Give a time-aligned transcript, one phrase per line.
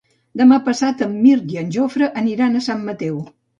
[0.39, 3.25] Demà passat en Mirt i en Jofre aniran a Sant Mateu.